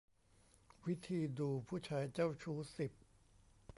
[0.85, 2.91] วิธีดูผู้ชายเจ้าชู้ สิบ